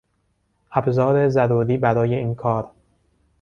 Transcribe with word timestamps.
ابزار 0.71 1.29
ضروری 1.29 1.77
برای 1.77 2.15
این 2.15 2.35
کار 2.35 2.71